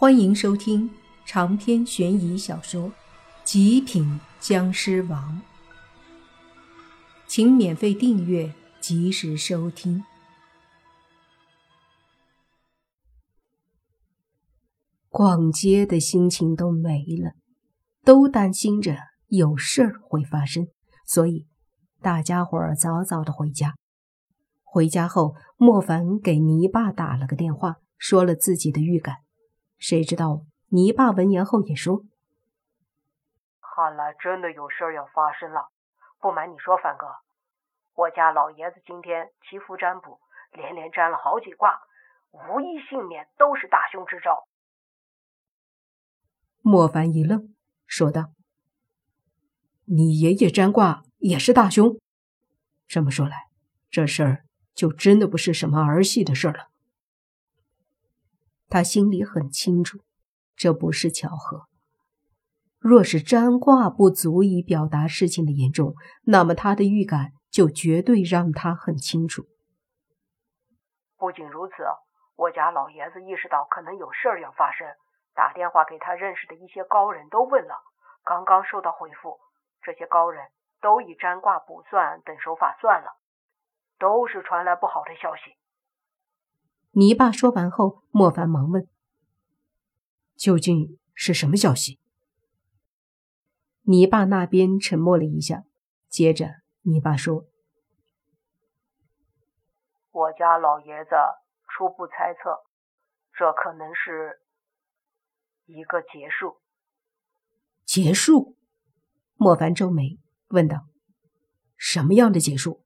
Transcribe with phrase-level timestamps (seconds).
[0.00, 0.88] 欢迎收听
[1.26, 2.88] 长篇悬疑小说
[3.42, 5.42] 《极品僵尸王》，
[7.26, 10.04] 请免费订阅，及时收听。
[15.08, 17.32] 逛街的心情都没了，
[18.04, 18.96] 都担心着
[19.26, 20.68] 有事儿会发生，
[21.04, 21.48] 所以
[22.00, 23.74] 大家伙儿早早的回家。
[24.62, 29.16] 回家后，莫凡给泥巴打了个电话，说了自己的预感。
[29.78, 32.02] 谁知道泥巴闻言后也说
[33.62, 35.68] ：“看来真的有事儿要发生了。
[36.20, 37.06] 不瞒你说，凡哥，
[37.94, 40.18] 我家老爷子今天祈福占卜，
[40.52, 41.80] 连连占了好几卦，
[42.32, 44.48] 无一幸免，都是大凶之兆。”
[46.60, 47.54] 莫凡一愣，
[47.86, 48.32] 说道
[49.86, 51.98] ：“你爷爷占卦也是大凶？
[52.88, 53.46] 这么说来，
[53.88, 56.67] 这事儿就真的不是什么儿戏的事儿了。”
[58.68, 59.98] 他心里很清楚，
[60.54, 61.66] 这不是巧合。
[62.78, 69.46] 若是占卦不足以表达事情的严重，那么他的预感就绝对让他很清楚。
[71.16, 71.74] 不仅如此，
[72.36, 74.86] 我家老爷子意识到可能有事儿要发生，
[75.34, 77.74] 打电话给他认识的一些高人都问了，
[78.24, 79.40] 刚刚收到回复，
[79.82, 80.46] 这些高人
[80.80, 83.18] 都以占卦卜算等手法算了，
[83.98, 85.57] 都是传来不好的消息。
[86.98, 88.88] 泥巴说完后，莫凡忙问
[90.34, 92.00] ：“究竟是什么消息？”
[93.86, 95.62] 泥巴那边沉默了一下，
[96.08, 97.46] 接着泥巴说
[100.10, 101.10] ：“我家老爷子
[101.68, 102.64] 初步猜测，
[103.32, 104.40] 这可能是
[105.66, 106.56] 一个结束。”
[107.86, 108.56] 结束？
[109.36, 110.88] 莫凡皱眉问道
[111.78, 112.84] ：“什么样的结束？”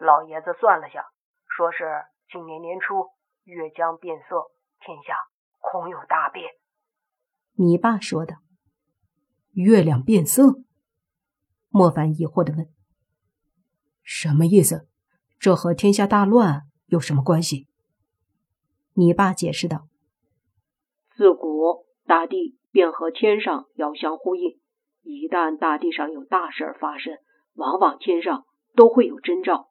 [0.00, 1.04] 老爷子算了下，
[1.46, 2.06] 说是。
[2.34, 3.10] 今年年初，
[3.44, 5.14] 月将变色，天下
[5.60, 6.44] 恐有大变。
[7.52, 8.38] 你爸说的。
[9.52, 10.60] 月亮变色？
[11.68, 12.68] 莫凡疑惑的问
[14.02, 14.88] ：“什么意思？
[15.38, 17.68] 这和天下大乱有什么关系？”
[18.94, 19.86] 你爸解释道
[21.14, 24.58] ：“自古大地便和天上遥相呼应，
[25.02, 27.16] 一旦大地上有大事发生，
[27.54, 28.44] 往往天上
[28.74, 29.68] 都会有征兆，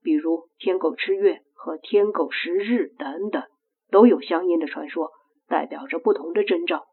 [0.00, 3.44] 比如天狗吃月。”和天狗食日等等，
[3.92, 5.12] 都有相应的传说，
[5.46, 6.88] 代表着不同的征兆。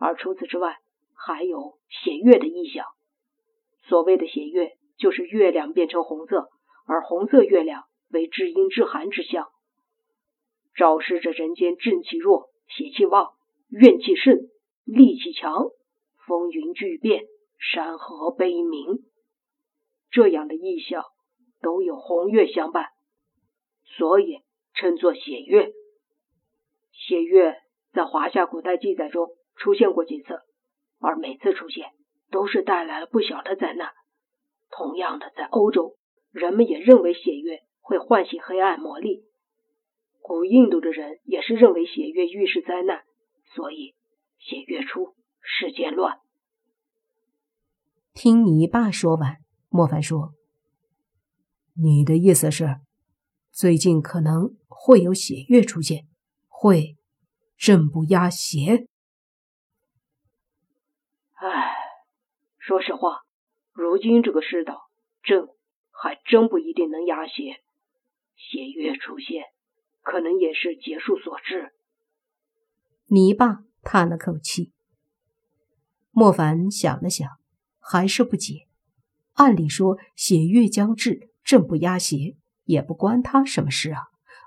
[0.00, 0.78] 而除此之外，
[1.14, 2.86] 还有血月的异象。
[3.84, 6.48] 所谓的血月，就是月亮变成红色，
[6.88, 9.46] 而红色月亮为至阴至寒之象，
[10.74, 13.34] 昭示着人间正气弱、邪气旺、
[13.68, 14.34] 怨气盛、
[14.86, 15.68] 戾气强、
[16.26, 17.22] 风云巨变、
[17.60, 19.04] 山河悲鸣。
[20.10, 21.04] 这样的异象
[21.62, 22.89] 都有红月相伴。
[23.96, 24.40] 所以
[24.74, 25.72] 称作血月。
[26.92, 27.56] 血月
[27.92, 30.40] 在华夏古代记载中出现过几次，
[30.98, 31.90] 而每次出现
[32.30, 33.92] 都是带来了不小的灾难。
[34.70, 35.96] 同样的，在欧洲，
[36.30, 39.24] 人们也认为血月会唤醒黑暗魔力。
[40.20, 43.02] 古印度的人也是认为血月预示灾难，
[43.54, 43.94] 所以
[44.38, 46.20] 血月初，世间乱。
[48.12, 50.34] 听你爸说完，莫凡说
[51.74, 52.76] ：“你的意思是？”
[53.52, 56.06] 最近可能会有血月出现，
[56.48, 56.96] 会
[57.56, 58.86] 正不压邪。
[61.34, 61.74] 唉，
[62.58, 63.22] 说实话，
[63.72, 64.90] 如今这个世道，
[65.22, 65.48] 正
[65.90, 67.62] 还真不一定能压邪。
[68.36, 69.44] 血月出现，
[70.02, 71.72] 可能也是劫数所致。
[73.06, 74.72] 泥巴叹了口气。
[76.12, 77.28] 莫凡想了想，
[77.78, 78.68] 还是不解。
[79.34, 82.36] 按理说，血月将至，正不压邪。
[82.70, 84.02] 也不关他什么事啊？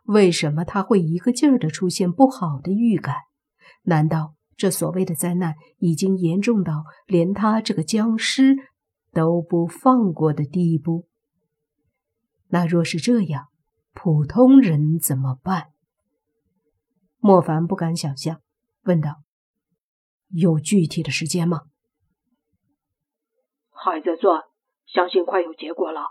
[0.06, 3.16] 为什么他会一个劲儿的出现不好的预感？
[3.84, 8.56] 难道这所谓的灾难已经严重到连他这个僵尸
[9.12, 11.08] 都不放过的地步？
[12.48, 13.48] 那若是这样，
[13.94, 15.72] 普通人怎么办？
[17.20, 18.42] 莫凡不敢想象，
[18.84, 19.24] 问道
[20.32, 21.64] ：“有具体的时间吗？”
[23.72, 24.42] 还在算，
[24.86, 26.02] 相信快有结果了。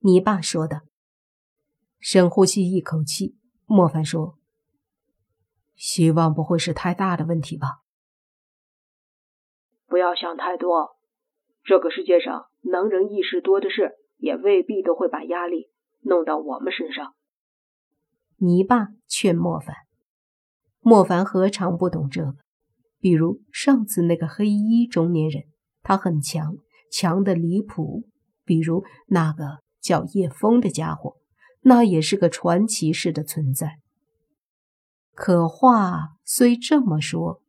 [0.00, 0.89] 你爸说的。
[2.00, 3.36] 深呼吸一口气，
[3.66, 4.38] 莫凡说
[5.76, 7.82] ：“希望不会是太大的问题吧？
[9.86, 10.96] 不要想太多，
[11.62, 15.70] 这个世界上能人异士多的是，也未必都会把压力
[16.00, 17.14] 弄到我们身上。”
[18.42, 19.76] 泥巴劝莫凡，
[20.80, 22.36] 莫凡何尝不懂这个？
[22.98, 25.44] 比如上次那个黑衣中年人，
[25.82, 26.56] 他很强，
[26.90, 28.08] 强的离谱。
[28.42, 31.19] 比如那个叫叶枫的家伙。
[31.60, 33.78] 那也是个传奇式的存在。
[35.14, 37.42] 可话虽这么说，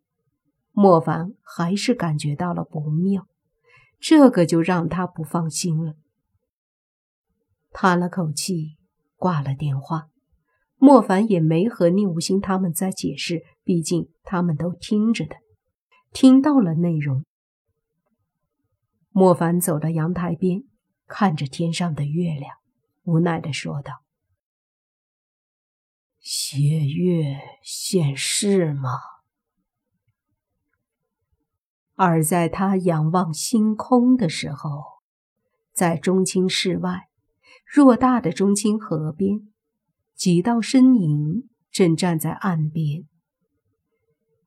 [0.71, 3.27] 莫凡还是感觉到了不妙，
[3.99, 5.95] 这个就让他不放心了。
[7.71, 8.77] 叹了口气，
[9.15, 10.07] 挂了电话。
[10.83, 15.35] 莫凡也没和宁无心他们再解释，毕竟他们都听着的，
[16.11, 17.23] 听到了内容。
[19.11, 20.63] 莫凡走到阳台边，
[21.05, 22.55] 看着天上的月亮，
[23.03, 24.03] 无奈的说道。
[26.19, 28.91] 血月现世吗？
[31.95, 35.01] 而在他仰望星空的时候，
[35.73, 37.09] 在中青市外
[37.71, 39.51] 偌大的中青河边，
[40.15, 43.07] 几道身影正站在岸边。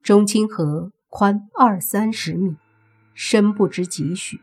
[0.03, 2.57] 中青河宽二三十米，
[3.15, 4.41] 深不知几许，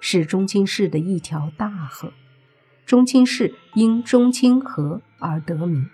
[0.00, 2.12] 是中青市的一条大河。
[2.84, 5.88] 中青市因中青河而得名。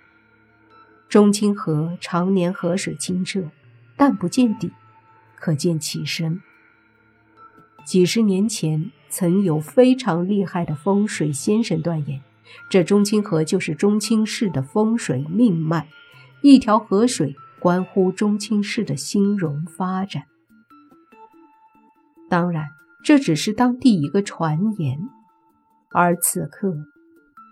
[1.08, 3.50] 中清河常年河水清澈，
[3.96, 4.72] 但不见底，
[5.36, 6.42] 可见其深。
[7.84, 12.20] 几十年前，曾有非常厉害的风水先生断言，
[12.68, 15.88] 这中清河就是中清市的风水命脉，
[16.42, 20.24] 一条河水关乎中清市的兴荣发展。
[22.28, 22.68] 当然，
[23.02, 25.08] 这只是当地一个传言。
[25.92, 26.74] 而此刻，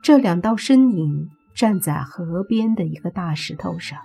[0.02, 1.30] 这两道身影。
[1.56, 3.98] 站在河边的一个大石头上，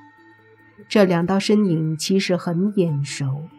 [0.88, 3.50] 这两道身影其实很眼熟，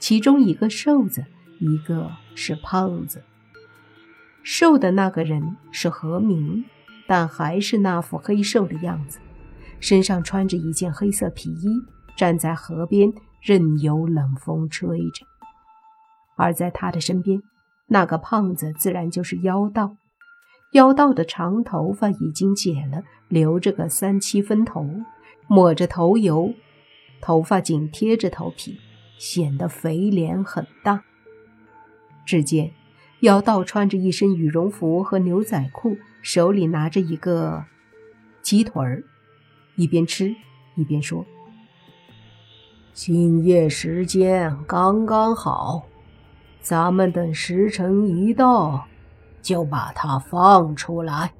[0.00, 1.24] 其中一个瘦子，
[1.60, 3.22] 一个是胖子。
[4.42, 6.64] 瘦的那个人是何明，
[7.06, 9.20] 但还是那副黑瘦的样子，
[9.78, 11.68] 身上穿着一件黑色皮衣，
[12.16, 15.24] 站在河边任由冷风吹着。
[16.36, 17.40] 而在他的身边，
[17.86, 19.94] 那个胖子自然就是妖道。
[20.72, 24.86] 妖道的长头发已经剪了，留着个三七分头，
[25.46, 26.52] 抹着头油，
[27.22, 28.78] 头发紧贴着头皮，
[29.18, 31.04] 显得肥脸很大。
[32.26, 32.70] 只见
[33.20, 37.64] 妖道穿着一身羽绒服和牛仔裤，手里拿着一个
[38.42, 39.02] 鸡腿儿，
[39.76, 40.34] 一边吃
[40.76, 41.24] 一边说
[42.92, 45.86] ：“今夜时间刚刚好，
[46.60, 48.86] 咱们等时辰一到。”
[49.42, 51.34] 就把他放出来。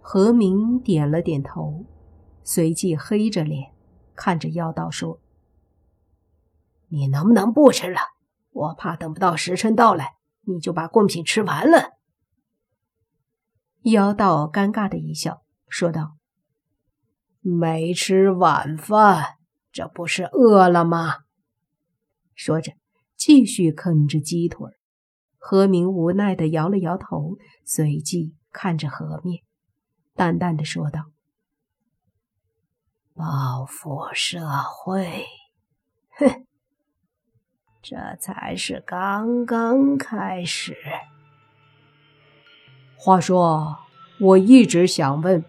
[0.00, 1.84] 何明点了点头，
[2.42, 3.72] 随即黑着脸
[4.14, 5.20] 看着妖道说
[6.88, 8.00] ：“你能不能不吃了？
[8.50, 11.98] 我怕等不到时辰到来，你就把贡品吃完了。”
[13.84, 16.16] 妖道尴尬的一笑，说道
[17.40, 19.36] ：“没吃晚饭，
[19.72, 21.20] 这不是饿了吗？”
[22.34, 22.72] 说着，
[23.16, 24.68] 继续啃着鸡腿。
[25.44, 29.42] 何明无奈地摇了摇头，随即看着河面，
[30.14, 31.06] 淡淡的说道
[33.12, 35.26] ：“报复社会，
[36.12, 36.46] 哼，
[37.82, 40.76] 这才是刚刚开始。
[42.96, 43.78] 话说，
[44.20, 45.44] 我一直想问，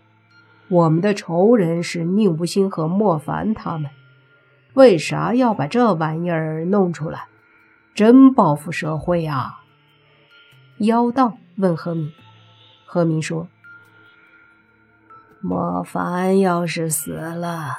[0.70, 3.92] 我们的仇人是宁无心和莫凡他们，
[4.74, 7.28] 为啥要把这玩意儿弄出来？
[7.94, 9.60] 真报复社会啊！”
[10.80, 12.12] 妖道问何明，
[12.86, 13.48] 何明说
[15.40, 17.76] ：“莫凡要是死了，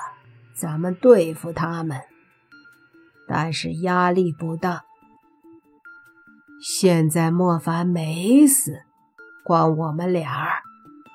[0.54, 2.00] 咱们对付他们，
[3.26, 4.84] 但是压力不大。
[6.62, 8.82] 现在莫凡没死，
[9.44, 10.62] 光我们俩儿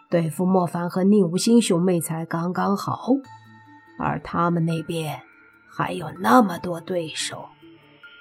[0.09, 3.07] 对付莫凡和宁无心兄妹才刚刚好，
[3.97, 5.21] 而他们那边
[5.71, 7.47] 还有那么多对手，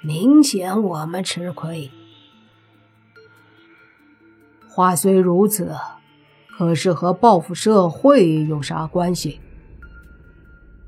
[0.02, 1.90] 明显我们吃亏。”
[4.78, 5.74] 话虽如此，
[6.56, 9.40] 可是和报复社会有啥关系？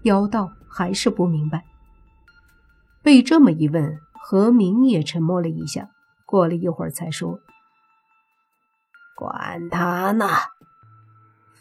[0.04, 1.64] 妖道还是不明白。
[3.02, 5.90] 被这么一问，何明也沉默了一下，
[6.24, 7.40] 过了一会儿才说
[9.18, 10.28] ：“管他呢，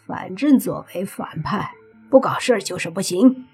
[0.06, 1.72] 反正作为反派，
[2.10, 3.48] 不搞事就是不行，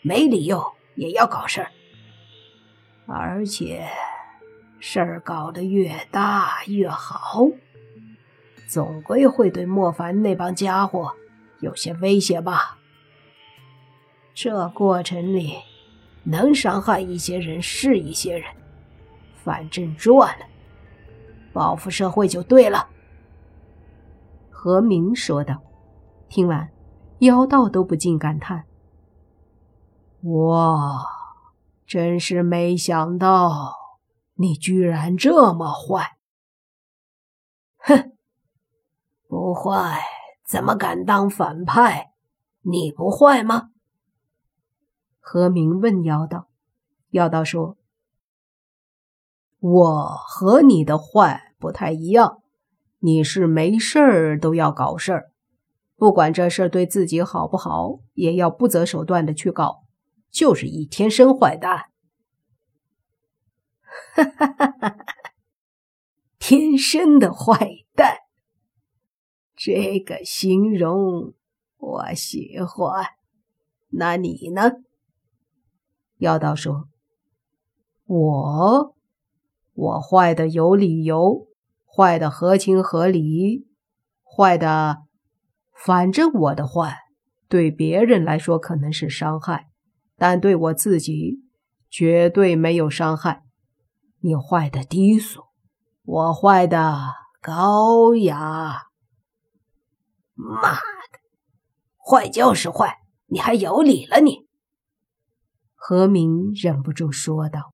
[0.00, 1.66] 没理由也要搞事。
[3.06, 3.86] 而且，
[4.80, 7.44] 事儿搞得越大越好。”
[8.72, 11.12] 总归会对莫凡那帮家伙
[11.60, 12.78] 有些威胁吧？
[14.32, 15.58] 这过程里
[16.22, 18.48] 能伤害一些人是一些人，
[19.44, 20.46] 反正赚了，
[21.52, 22.88] 报复社会就对了。”
[24.48, 25.62] 何明说道。
[26.30, 26.72] 听完，
[27.18, 28.64] 妖道都不禁感叹
[30.24, 31.04] ：“哇，
[31.86, 33.74] 真是没想到
[34.36, 36.16] 你居然这么坏！”
[37.76, 38.12] 哼。
[39.32, 40.02] 不坏，
[40.44, 42.12] 怎么敢当反派？
[42.60, 43.70] 你不坏吗？
[45.20, 46.50] 何明问妖道
[47.12, 47.78] ：“妖道说，
[49.58, 52.42] 我和你的坏不太一样，
[52.98, 55.32] 你是没事儿都要搞事儿，
[55.96, 59.84] 不管这事儿对自己好不好，也要不择手段的去搞，
[60.30, 61.86] 就是一天生坏蛋。”
[64.14, 65.06] 哈哈哈哈哈！
[66.38, 67.56] 天生的坏
[67.94, 68.18] 蛋，
[69.64, 71.34] 这个形容
[71.78, 73.06] 我喜欢。
[73.90, 74.72] 那你呢？
[76.18, 76.88] 妖道说
[78.06, 78.96] ：“我，
[79.72, 81.46] 我坏的有理由，
[81.86, 83.68] 坏的合情合理，
[84.24, 85.04] 坏的，
[85.72, 86.98] 反正我的坏
[87.48, 89.68] 对别人来说可能是伤害，
[90.16, 91.44] 但对我自己
[91.88, 93.44] 绝对没有伤害。
[94.22, 95.44] 你坏的低俗，
[96.02, 96.98] 我坏的
[97.40, 98.88] 高雅。
[100.42, 100.78] 妈的，
[101.98, 102.98] 坏就是坏。”
[103.32, 104.46] 你还有理了你？
[105.74, 107.72] 何明忍不住说道。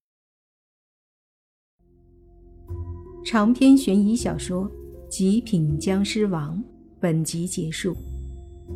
[3.25, 4.71] 长篇悬疑小说
[5.09, 6.57] 《极品僵尸王》
[7.01, 7.97] 本集结束，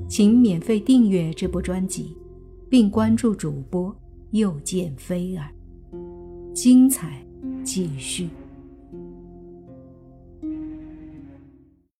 [0.09, 2.17] 请免费订阅这部专辑，
[2.69, 3.97] 并关注主播
[4.33, 5.49] 又见菲儿，
[6.53, 7.25] 精彩
[7.63, 8.29] 继续。